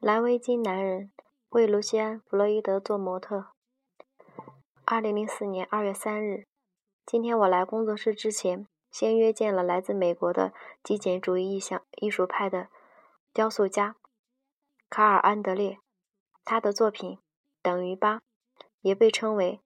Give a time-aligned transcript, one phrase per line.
[0.00, 1.12] 蓝围巾男人
[1.50, 3.48] 为卢西安·弗洛伊德做模特。
[4.86, 6.46] 二零零四年二月三日，
[7.04, 12.68] 今天我来工作室之前，先约见了来自美国的极简主义意象艺术派的
[13.34, 13.96] 雕塑家
[14.88, 15.78] 卡尔·安德烈。
[16.46, 17.18] 他的作品
[17.60, 18.22] 等于八，
[18.80, 19.60] 也被称为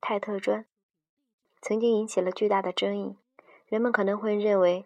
[0.00, 0.66] 泰特砖，
[1.62, 3.18] 曾经引起了巨大的争议。
[3.68, 4.84] 人们可能会认为，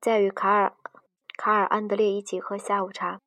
[0.00, 0.74] 在与卡尔
[1.36, 3.20] 卡尔安德烈一起喝下午茶，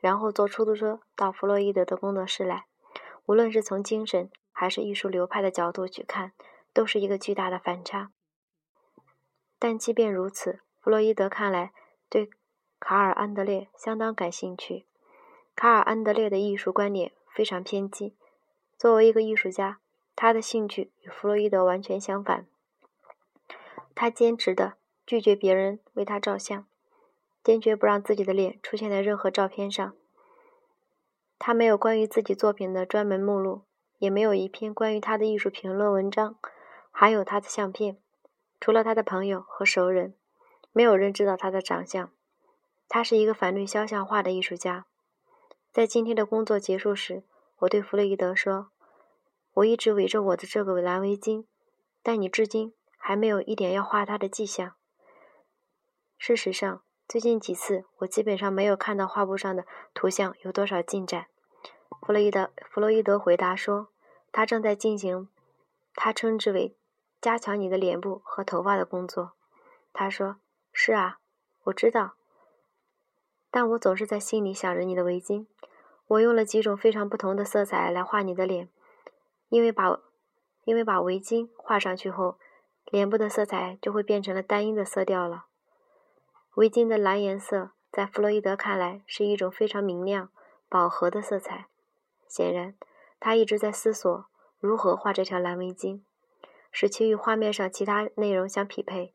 [0.00, 2.66] 然后坐出租车到弗洛伊德的工作室来。
[3.26, 6.32] 无论是从精神还是艺术流派的角度去看，
[6.72, 8.10] 都是一个巨大的反差。
[9.58, 11.72] 但即便如此，弗洛伊德看来
[12.08, 12.30] 对
[12.78, 14.86] 卡尔安德烈相当感兴趣。
[15.56, 18.14] 卡尔安德烈的艺术观点非常偏激。
[18.78, 19.80] 作为一个艺术家，
[20.14, 22.46] 他的兴趣与弗洛伊德完全相反。
[23.94, 24.74] 他坚持的
[25.06, 26.66] 拒绝别人为他照相，
[27.46, 29.94] 坚决不让自己的脸出现在任何照片上。
[31.38, 33.62] 他没有关于自己作品的专门目录，
[33.98, 36.36] 也没有一篇关于他的艺术评论文章，
[36.90, 37.98] 还有他的相片。
[38.60, 40.16] 除了他的朋友和熟人，
[40.72, 42.10] 没有人知道他的长相。
[42.88, 44.86] 他是一个反对肖像画的艺术家。
[45.70, 47.22] 在今天的工作结束时，
[47.58, 48.70] 我对弗洛伊德说
[49.54, 51.44] ：“我一直围着我的这个蓝围巾，
[52.02, 54.74] 但你至今。”还没有一点要画他的迹象。
[56.18, 61.26] 事实上，最近几次我基本上没有看到画布上的图像有多少进展。
[62.02, 63.88] 弗洛伊德弗洛伊德回答说
[64.32, 65.28] ：“他正在进行，
[65.94, 66.76] 他称之为
[67.20, 69.34] 加强你的脸部和头发的工作。”
[69.94, 70.38] 他说
[70.72, 71.18] ：“是啊，
[71.64, 72.14] 我知道。
[73.52, 75.46] 但我总是在心里想着你的围巾。
[76.08, 78.68] 我用了几种非常不同的色彩来画你的脸，
[79.48, 80.00] 因为把
[80.64, 82.38] 因为把围巾画上去后。”
[82.86, 85.46] 脸部的色彩就会变成了单一的色调了。
[86.56, 90.30] 围巾的蓝颜色在弗洛伊德看来是一种非常明亮、
[90.70, 91.66] 饱和的色彩。
[92.26, 92.74] 显然，
[93.20, 94.24] 他一直在思索
[94.58, 96.00] 如何画这条蓝围巾，
[96.72, 99.12] 使其与画面上其他内容相匹配。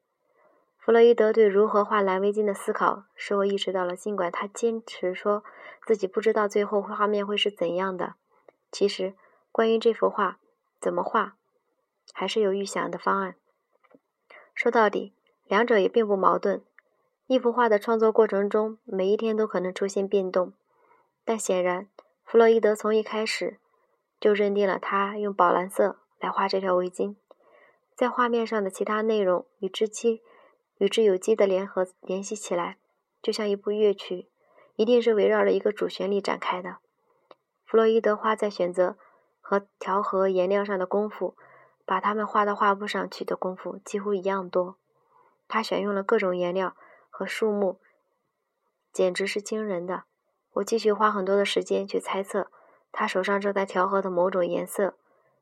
[0.77, 5.43] 弗洛伊德对如何画蓝围巾的思考，使我意识到了，尽管他坚持说
[5.87, 8.13] 自己不知道最后画面会是怎样的，
[8.71, 9.15] 其实
[9.51, 10.37] 关于这幅画
[10.79, 11.37] 怎么画，
[12.13, 13.35] 还是有预想的方案。
[14.53, 15.15] 说到底，
[15.47, 16.63] 两者也并不矛盾。
[17.31, 20.51] 一幅画的创作过程中，每一天都可能出现变动。
[21.23, 21.87] 但显然，
[22.25, 23.57] 弗洛伊德从一开始
[24.19, 27.15] 就认定了他用宝蓝色来画这条围巾，
[27.95, 30.21] 在画面上的其他内容与之期
[30.77, 32.75] 与之有机的联合联系起来，
[33.21, 34.27] 就像一部乐曲，
[34.75, 36.79] 一定是围绕着一个主旋律展开的。
[37.65, 38.97] 弗洛伊德花在选择
[39.39, 41.37] 和调和颜料上的功夫。
[41.83, 44.77] 把它们画到画布上去的功夫几乎一样多。
[45.49, 46.75] 他选用了各种颜料
[47.11, 47.79] 和树木，
[48.91, 50.05] 简直是惊人的。
[50.53, 52.49] 我继续花很多的时间去猜测
[52.91, 54.95] 他手上正在调和的某种颜色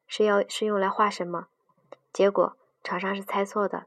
[0.06, 1.48] 是要是用来画什么。
[2.12, 3.86] 结果常常是猜错的。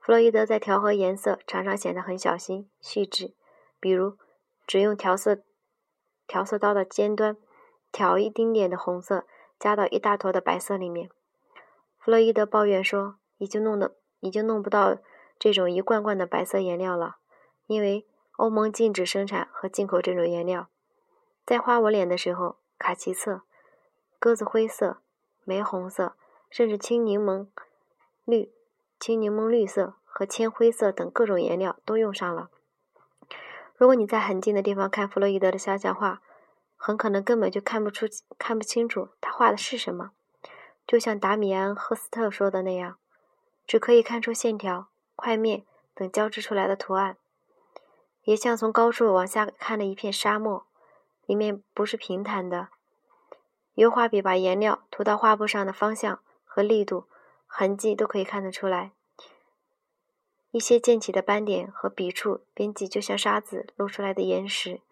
[0.00, 3.34] 弗洛伊德在调和颜色常常显得很小心细致，
[3.78, 4.18] 比如
[4.66, 5.38] 只用调色
[6.26, 7.36] 调色刀的尖端
[7.92, 9.24] 调一丁点的红色，
[9.60, 11.08] 加到一大坨的白色里面。
[11.98, 14.96] 弗洛伊德抱怨说：“已经弄得已经弄不到
[15.42, 17.16] 这种一罐罐的白色颜料了，
[17.66, 20.68] 因为欧盟禁止生产和进口这种颜料。
[21.44, 23.42] 在画我脸的时候，卡其色、
[24.20, 24.98] 鸽子灰色、
[25.42, 26.14] 玫红色，
[26.48, 27.48] 甚至青柠檬
[28.24, 28.52] 绿、
[29.00, 32.48] 青柠檬绿色和铅灰色等各种颜料都用上了。
[33.74, 36.22] 如果你在很近的地方看弗洛伊德的肖像画，
[36.76, 38.06] 很可能根本就看不出、
[38.38, 40.12] 看不清楚他画的是什么。”
[40.86, 42.98] 就像达米安·赫斯特说的那样，
[43.66, 45.64] 只可以看出线条、块面
[45.94, 47.16] 等交织出来的图案，
[48.24, 50.66] 也像从高处往下看的一片沙漠，
[51.26, 52.68] 里面不是平坦的。
[53.74, 57.06] 油画笔把颜料涂到画布上的方向和力度、
[57.46, 58.92] 痕迹都可以看得出来。
[60.50, 64.82] 一些溅起的斑点和笔触边际就像沙子露出来的岩石，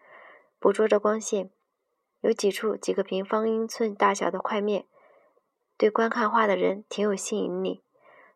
[0.58, 1.50] 捕捉着光线。
[2.22, 4.86] 有几处几个平方英寸大小的块面。
[5.76, 7.82] 对观看画的人挺有吸引力，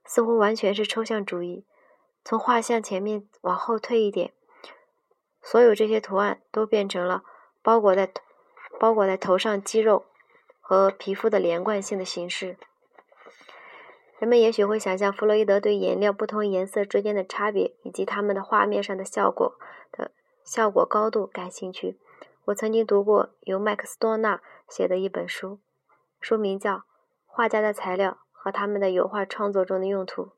[0.04, 1.64] 似乎完全是抽象主义。
[2.24, 4.32] 从画像前面往后退一点，
[5.42, 7.22] 所有这些图案都变成了
[7.62, 8.10] 包裹在
[8.80, 10.06] 包裹在头上肌肉
[10.60, 12.56] 和皮肤的连贯性的形式。
[14.18, 19.54] 人们也许会想象弗洛伊德对颜料不同颜色之间的差别以及它们的画面上的效果
[19.92, 20.12] 的
[20.42, 21.98] 效果高度感兴趣。
[22.46, 25.58] 我曾经读过由麦克斯多纳写的一本书，
[26.20, 26.84] 书名叫。
[27.26, 30.30] 画家的材料和他们的油画创作中的用途。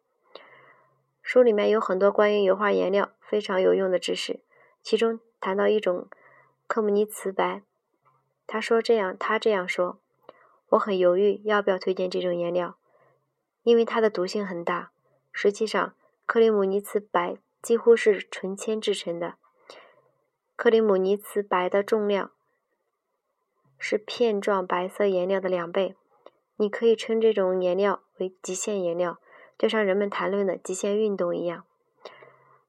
[1.26, 4.38] 书里面有很多关于油画颜料非常有用的知识，
[4.80, 6.06] 其中谈到一种
[6.68, 7.62] 克姆尼茨白。
[8.46, 9.98] 他说这样，他这样说。
[10.68, 12.78] 我很犹豫要不要推荐这种颜料，
[13.64, 14.92] 因为它的毒性很大。
[15.32, 15.96] 实际上，
[16.26, 19.34] 克里姆尼茨白几乎是纯铅制成的。
[20.54, 22.30] 克里姆尼茨白的重量
[23.76, 25.96] 是片状白色颜料的两倍。
[26.54, 29.18] 你可以称这种颜料为极限颜料，
[29.58, 31.64] 就像人们谈论的极限运动一样。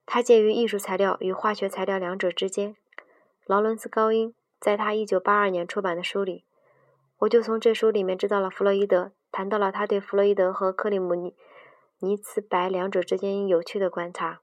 [0.05, 2.75] 它介于艺术材料与化学材料两者之间。
[3.45, 6.43] 劳伦斯·高因在他1982年出版的书里。
[7.19, 11.33] 我就从这书里面知道了弗洛伊德谈到了他对弗洛伊德和克里姆尼
[11.99, 14.41] 尼茨白两者之间有趣的观察。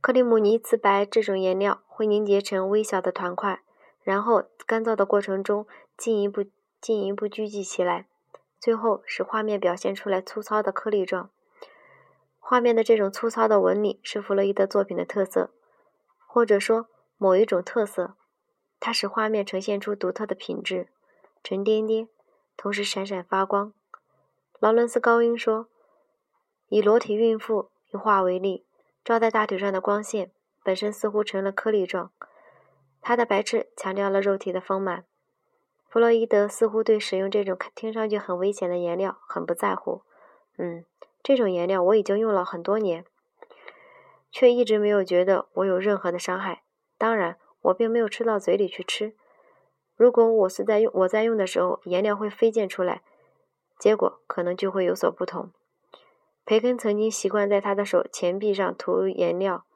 [0.00, 3.60] 克里姆尼茨白这种颜料会凝结成微小的团块，
[4.02, 5.66] 然后干燥的过程中
[5.96, 6.44] 进一步
[6.80, 8.06] 进一步聚集起来，
[8.62, 11.30] 最后使画面表现出来粗糙的颗粒状。
[12.38, 15.50] 画面的这种粗糙的纹理是弗洛伊德作品的特色，
[16.28, 16.86] 或者说
[17.16, 18.14] 某一种特色，
[18.78, 20.86] 它使画面呈现出独特的品质。
[21.42, 22.08] 沉甸甸，
[22.56, 23.72] 同时闪闪发光。
[24.60, 25.66] 劳伦斯·高因说
[26.70, 28.64] ：“以裸体孕妇一画为例，
[29.02, 30.30] 照在大腿上的光线
[30.62, 32.12] 本身似乎成了颗粒状。
[33.00, 35.04] 它的白炽强调了肉体的丰满。
[35.92, 40.00] 弗洛伊德似乎对使用这种听上去很危险的颜料很不在乎。
[40.56, 40.86] 嗯，
[41.22, 43.04] 这种颜料我已经用了很多年，
[44.30, 46.62] 却一直没有觉得我有任何的伤害。
[46.96, 49.14] 当然，我并没有吃到嘴里去吃。”
[49.94, 53.02] 如果我是在用我在用的时候，颜料会飞溅出来，
[53.78, 55.52] 结果可能就会有所不同。
[56.46, 59.66] 培根曾经习惯在他的手前臂上涂颜料，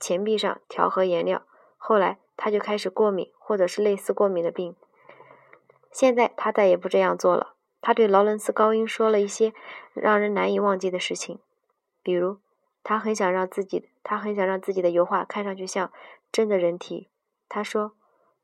[0.00, 1.46] 前臂上调和颜料，
[1.76, 4.74] 后来他就开始过敏或者是类似过敏的病。
[5.90, 7.54] 现在他再也不这样做了。
[7.80, 9.52] 他对劳伦斯高音说了一些
[9.94, 11.38] 让人难以忘记的事情，
[12.02, 12.38] 比如
[12.82, 15.92] 他很想让自己他很想让自己的油画看上去像
[16.32, 17.08] 真的人体。
[17.48, 17.92] 他说。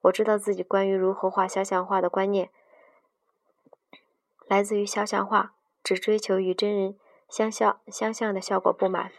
[0.04, 2.50] 我知道自己关于如何画肖像画的观念，
[4.46, 9.12] 来自于肖像画只追求与真人相像相像的效果不满。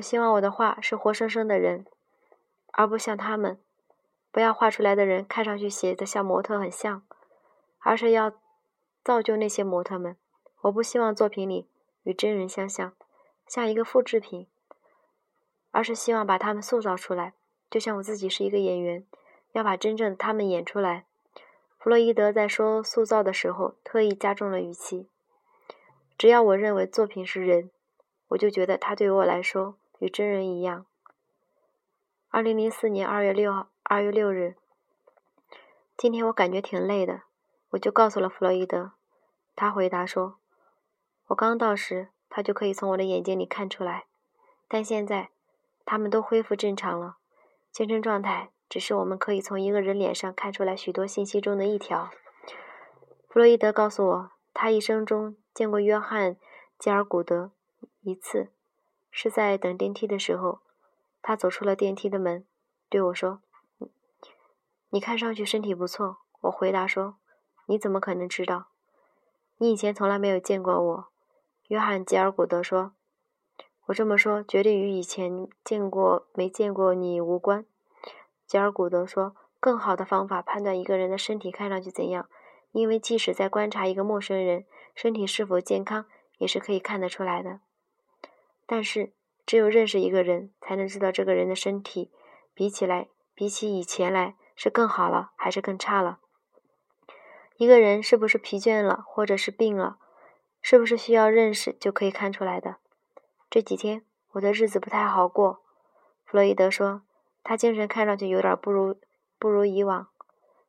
[0.00, 1.84] 我希望我的画是活生生的人，
[2.72, 3.60] 而不像他们。
[4.32, 7.02] 不要画出来的人看上去写的像模特很像，
[7.80, 8.32] 而是要。
[9.02, 10.16] 造就那些模特们，
[10.60, 11.66] 我不希望作品里
[12.02, 12.92] 与真人相像，
[13.46, 14.46] 像一个复制品，
[15.70, 17.32] 而是希望把他们塑造出来，
[17.70, 19.06] 就像我自己是一个演员，
[19.52, 21.06] 要把真正的他们演出来。
[21.78, 25.08] 弗洛伊德在说塑造的时候，特意加重了语气。
[26.18, 27.70] 只要我认为作品是人，
[28.28, 30.86] 我就觉得他对于我来说与真人一样。
[32.30, 34.56] 二零零四年二月六号，二月六日，
[35.96, 37.22] 今天我感觉挺累的。
[37.70, 38.92] 我就告诉了弗洛伊德，
[39.54, 40.38] 他回答说
[41.28, 44.06] ：“我刚到时，他就可以从我的眼睛里看出来，
[44.66, 45.30] 但现在
[45.84, 47.18] 他们都恢复正常了。
[47.70, 52.10] 精神状态只是我们可以从一个人脸上看出来许多信息中的一条。”
[53.28, 56.34] 弗洛伊德告诉我，他一生中见过约翰·
[56.78, 57.52] 吉尔古德
[58.00, 58.50] 一次，
[59.10, 60.60] 是在等电梯的时候，
[61.20, 62.46] 他走出了电梯的门，
[62.88, 63.40] 对我说
[64.90, 67.16] ：“你看上去身体不错。”我回答说。
[67.66, 68.68] 你怎么可能知道？
[69.58, 71.08] 你以前从来没有见过我。”
[71.68, 72.92] 约翰·吉尔古德说。
[73.86, 77.64] “我这么说绝对与以前见过没见过你无关。”
[78.46, 79.36] 吉尔古德说。
[79.60, 82.30] “更好的方法判断一个人的身体看上去怎样，
[82.72, 84.64] 因为即使在观察一个陌生人
[84.94, 86.06] 身体是否健康，
[86.38, 87.60] 也是可以看得出来的。
[88.72, 89.12] 但是，
[89.44, 92.12] 只有认识一个人，才能知道这个人的身体
[92.54, 96.20] 比起来，比起以前来是更好了，还是更差了。”
[97.58, 99.98] 一个人是不是疲倦了，或者是病了，
[100.62, 102.76] 是不是需要认识就可以看出来的？
[103.50, 105.64] 这几天我的日子不太好过，
[106.24, 107.02] 弗洛伊德说，
[107.42, 108.96] 他精神看上去有点不如
[109.40, 110.06] 不如以往。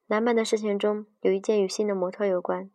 [0.07, 2.71] 难办的事情中有一件与新的模特有关，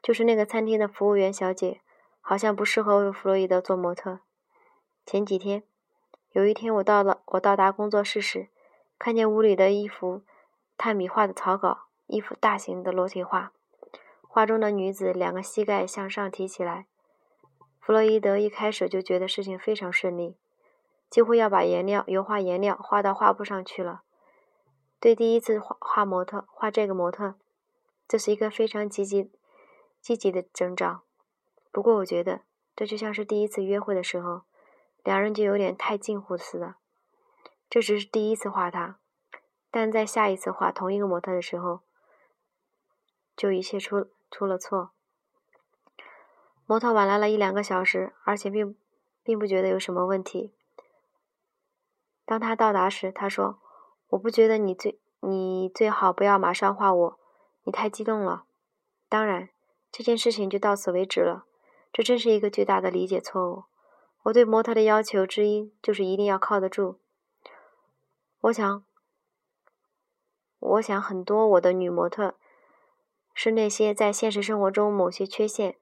[0.00, 1.80] 就是那个餐厅的服务员小姐
[2.20, 4.20] 好像不适合为弗洛伊德做模特。
[5.10, 5.64] 前几天，
[6.30, 8.46] 有一天我到了我到达工作室时，
[8.96, 10.22] 看见屋里的一幅
[10.76, 11.88] 炭笔画的草稿。
[12.06, 13.50] 一幅大型的裸体画，
[14.22, 16.86] 画中的女子两个膝盖向上提起来。
[17.80, 20.36] 弗洛伊德一开始就觉得事情非常顺利，
[21.10, 24.02] 几乎要把颜料、油画颜料画到画布上去了。
[25.00, 27.34] 对第一次画画模特，画这个模特，
[28.06, 29.28] 这是一个非常积极、
[30.00, 31.00] 积极的征兆。
[31.72, 32.42] 不过，我觉得
[32.76, 34.42] 这就像是第一次约会的时候，
[35.04, 36.76] 两人就有点太近乎似的。
[37.68, 38.98] 这只是第一次画他，
[39.70, 41.80] 但在下一次画同一个模特的时候。
[43.36, 44.90] 就一切出出了错。
[46.66, 48.76] 模特晚来了一两个小时，而且并
[49.22, 50.52] 并不觉得有什么问题。
[52.26, 53.58] 当他到达时，他说
[54.10, 57.18] ：“我不觉得你最你最好不要马上画我，
[57.62, 58.44] 你太激动了。”
[59.08, 59.48] 当然，
[59.90, 61.46] 这件事情就到此为止了。
[61.90, 63.64] 这真是一个巨大的理解错误。
[64.22, 66.98] 我对模特的要求之一就是一定要靠得住。
[68.40, 68.84] 我想，
[70.58, 72.34] 我想很多我的女模特
[73.34, 75.76] 是那些在现实生活中某些缺陷，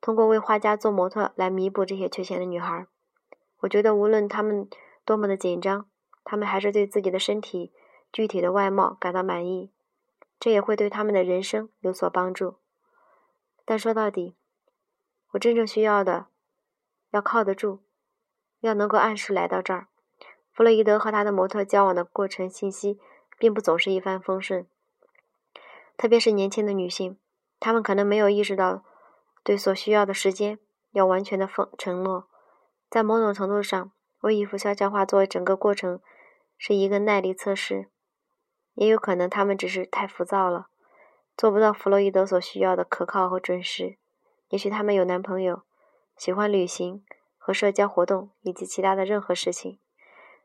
[0.00, 2.86] 通过为画家做模特来弥补这些缺陷的女孩。
[3.60, 4.68] 我觉得无论她们。
[5.02, 5.88] 多么的紧张，
[6.22, 7.72] 他们还是对自己的身体
[8.12, 9.72] 具体的外貌感到满意，
[10.38, 12.58] 这也会对他们的人生有所帮助。
[13.64, 14.36] 但说到底，
[15.30, 16.26] 我真正需要的
[17.10, 17.82] 要靠得住，
[18.60, 19.88] 要能够按时来到这儿。
[20.52, 22.98] 弗洛伊德和他的模特交往的过程信息
[23.38, 24.66] 并不总是一帆风顺，
[25.96, 27.18] 特别是年轻的女性，
[27.58, 28.84] 她们可能没有意识到
[29.42, 30.58] 对所需要的时间
[30.92, 32.28] 要完全的奉承诺，
[32.88, 33.92] 在某种程度上。
[34.20, 35.98] 为一幅肖像画作为整个过程
[36.58, 37.88] 是一个耐力测试，
[38.74, 40.66] 也有可能他们只是太浮躁了，
[41.38, 43.96] 做不到弗洛伊德所需要的可靠和准时。
[44.50, 45.62] 也许他们有男朋友，
[46.20, 47.02] 喜欢旅行
[47.38, 49.78] 和社交活动以及其他的任何事情。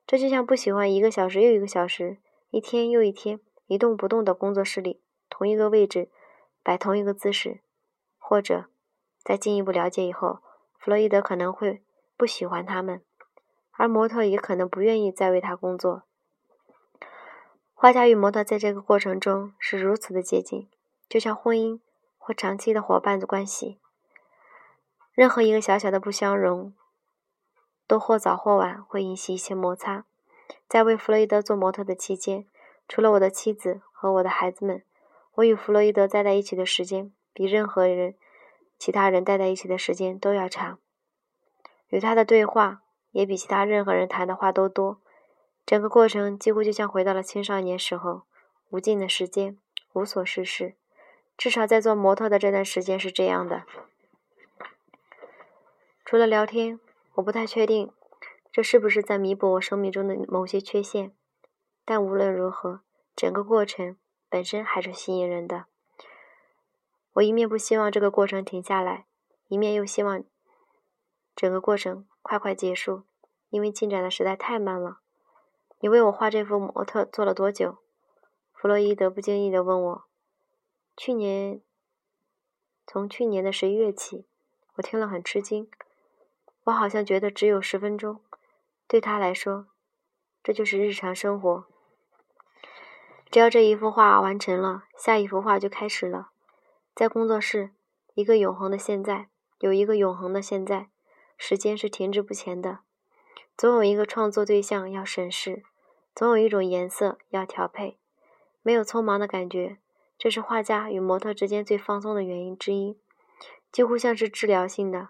[0.08, 6.08] 这就像不喜欢一个小时又一个小时，一天又一天一动不动的工作室里同一个位置
[6.64, 7.60] 摆同一个姿势，
[8.18, 8.68] 或者
[9.22, 10.40] 在进一步了解以后，
[10.80, 11.82] 弗洛伊德可能会
[12.16, 13.04] 不喜欢他们。
[13.74, 16.04] 而模特也可能不愿意再为他工作。
[17.74, 20.70] 画家与模特在这个过程中是如此的接近，
[21.10, 21.82] 就像婚姻
[22.18, 23.82] 或长期的伙伴的关系。
[25.16, 26.76] 任何一个小小的不相容，
[27.88, 30.06] 都或早或晚会引起一些摩擦。
[30.68, 32.46] 在为弗洛伊德做模特的期间，
[32.88, 34.84] 除了我的妻子和我的孩子们，
[35.36, 38.16] 我与弗洛伊德待在一起的时间比任何人、
[38.78, 40.78] 其他人待在一起的时间都要长。
[41.88, 42.84] 与他的对话。
[43.12, 45.00] 也比其他任何人谈的话都多，
[45.66, 48.24] 整个过程几乎就像回到了青少年时候，
[48.72, 49.58] 无尽的时间，
[49.94, 50.76] 无所事事。
[51.38, 53.64] 至少在做模特的这段时间是这样的。
[56.06, 56.80] 除了聊天，
[57.16, 57.92] 我不太确定
[58.52, 61.12] 这是不是在弥补我生命中的某些缺陷。
[61.84, 62.82] 但无论如何，
[63.16, 63.98] 整个过程
[64.30, 65.66] 本身还是吸引人的。
[67.14, 69.08] 我一面不希望这个过程停下来，
[69.48, 70.24] 一面又希望
[71.36, 72.08] 整个过程。
[72.22, 73.04] 快快结束，
[73.50, 75.00] 因为进展的实在太慢了。
[75.80, 77.78] 你为我画这幅模特做了多久？
[78.54, 80.06] 弗洛伊德不经意地问我。
[80.96, 81.62] 去年，
[82.86, 84.28] 从去年的十一月起。
[84.76, 85.70] 我听了很吃惊。
[86.66, 88.22] 我好像觉得只有十分钟。
[88.88, 89.68] 对他来说，
[90.44, 91.66] 这就是日常生活。
[93.32, 96.30] 只要这一幅画完成了，下一幅画就开始了。
[96.94, 97.72] 在工作室，
[98.14, 99.30] 一个永恒的现在，
[99.60, 100.90] 有一个永恒的现在。
[101.38, 102.80] 时间是停滞不前的，
[103.58, 105.64] 总有一个创作对象要审视，
[106.16, 107.98] 总有一种颜色要调配，
[108.62, 109.78] 没有匆忙的感觉，
[110.18, 112.98] 这是画家与模特之间最放松的原因之一，
[113.70, 115.10] 几乎像是治疗性的。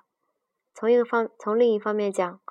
[0.76, 2.42] 从一个方，从另一方面讲，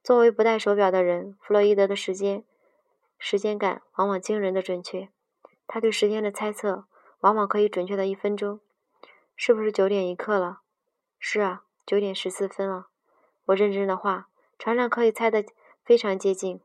[0.00, 2.44] 作为不戴手表的人，弗洛伊德的时间
[3.18, 5.08] 时间感往往惊人的准确，
[5.66, 6.86] 他对时间的猜测
[7.22, 8.60] 往往可以准确到一分钟。
[9.34, 10.60] 是不是九点一刻了？
[11.18, 12.86] 是啊，九点十四分了。
[13.46, 15.44] 我认真的话，常常可以猜得
[15.84, 16.60] 非常接近。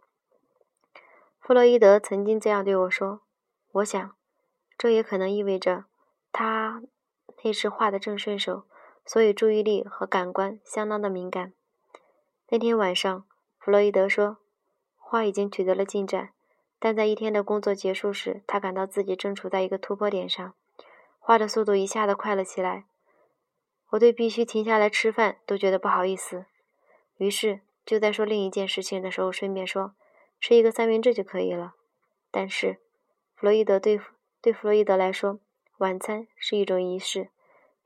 [1.40, 3.22] 弗洛伊德曾经这样对我说
[3.74, 4.16] ：“我想，
[4.78, 5.86] 这也可能意味着
[6.32, 6.84] 他
[7.44, 8.68] 那时画的正顺手，
[9.06, 11.54] 所以注意力和感官相当的敏感。”
[12.50, 13.26] 那天晚上，
[13.60, 14.38] 弗洛伊德说
[14.98, 16.34] ：“画已经取得了进展，
[16.80, 20.54] 但在一天的工作结束时，他感到自己正处在一个突破点上，
[21.20, 22.86] 画的速度一下子快了起来。
[23.92, 26.46] 我对必须停下来吃饭都觉得不好意思。”
[27.18, 29.94] 于是，就在说另一件事情的时候，顺便说，
[30.40, 31.76] 吃一个三明治就可以了。
[32.32, 32.80] 但是，
[33.36, 34.00] 弗洛伊德对
[34.42, 35.40] 对弗洛伊德来说，
[35.78, 37.30] 晚餐是一种仪式，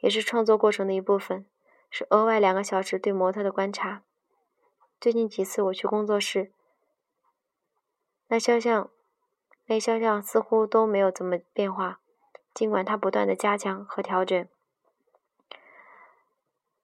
[0.05, 1.47] 也是创作过程的一部分，
[1.89, 4.03] 是额外两个小时对模特的观察。
[5.01, 6.51] 最近几次我去工作室，
[8.27, 8.91] 那肖像，
[9.65, 12.01] 那肖像似乎都没有怎么变化，
[12.53, 14.47] 尽管他不断的加强和调整。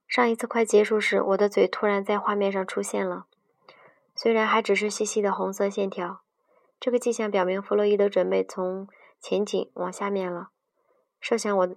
[0.07, 3.27] 上一次快结束时，我的嘴突然在画面上出现了，
[4.15, 6.21] 虽然还只是细细的红色线条。
[6.79, 8.87] 这个迹象表明弗洛伊德准备从
[9.19, 10.49] 前景往下面了。
[11.19, 11.75] 设想我，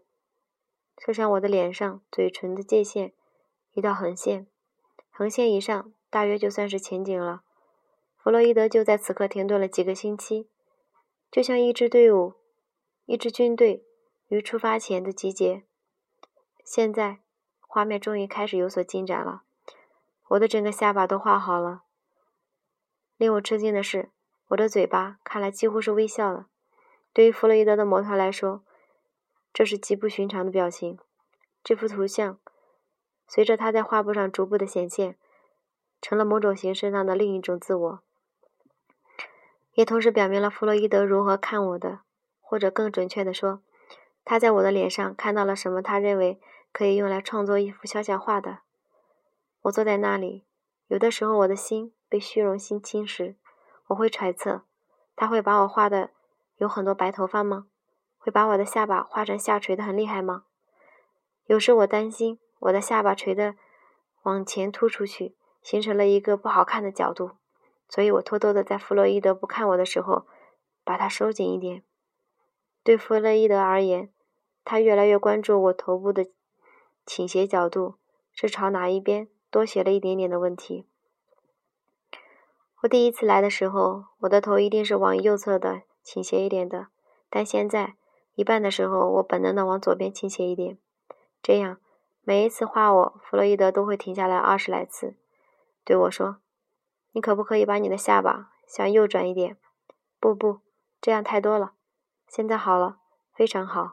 [0.99, 3.13] 设想我的脸上嘴唇的界限，
[3.73, 4.47] 一道横线，
[5.11, 7.43] 横线以上大约就算是前景了。
[8.17, 10.49] 弗洛伊德就在此刻停顿了几个星期，
[11.31, 12.35] 就像一支队伍，
[13.07, 13.85] 一支军队
[14.29, 15.65] 于出发前的集结。
[16.65, 17.21] 现在。
[17.67, 19.43] 画面终于开始有所进展了，
[20.29, 21.83] 我的整个下巴都画好了。
[23.17, 24.13] 令我吃惊的是，
[24.51, 26.47] 我的嘴巴看来几乎是微笑的。
[27.13, 28.63] 对于弗洛伊德的模特来说，
[29.55, 30.99] 这是极不寻常的表情。
[31.63, 32.39] 这幅图像
[33.29, 35.17] 随着他在画布上逐步的显现，
[36.03, 38.01] 成了某种形式上的另一种自我，
[39.75, 42.01] 也同时表明了弗洛伊德如何看我的，
[42.41, 43.63] 或者更准确的说，
[44.25, 45.81] 他在我的脸上看到了什么？
[45.81, 46.41] 他认为
[46.73, 48.59] 可以用来创作一幅肖像画的。
[49.63, 50.45] 我坐在那里，
[50.89, 53.37] 有的时候我的心被虚荣心侵蚀，
[53.87, 54.63] 我会揣测，
[55.15, 56.11] 他会把我画的。
[56.59, 57.67] 有很多白头发吗？
[58.25, 60.45] 会把我的下巴画成下垂的很厉害吗？
[61.45, 63.55] 有时我担心我的下巴垂的
[64.23, 67.33] 往前突出去，形成了一个不好看的角度，
[67.87, 70.27] 所以我偷偷的在弗洛伊德不看我的时候，
[70.83, 71.83] 把它收紧一点。
[72.83, 74.11] 对弗洛伊德而言，
[74.65, 76.25] 他越来越关注我头部的
[77.05, 77.97] 倾斜角度
[78.33, 80.87] 是朝哪一边多斜了一点点的问题。
[82.81, 85.83] 我第一次来的时候，我的头一定是往右侧的。
[86.03, 86.89] 倾斜一点的，
[87.31, 87.95] 但现在
[88.35, 90.79] 一半的时候，我本能的往左边倾斜一点，
[91.43, 91.79] 这样
[92.23, 95.17] 每一次画我，弗洛伊德都会停下来二十来次，
[95.85, 96.39] 对我说
[97.13, 99.57] ：“你可不可以把你的下巴向右转一点？”
[100.19, 100.61] 不不，
[101.01, 101.73] 这样太多了。
[102.27, 102.97] 现在好了，
[103.35, 103.93] 非常好。